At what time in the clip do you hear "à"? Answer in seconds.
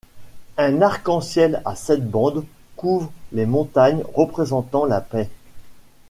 1.63-1.75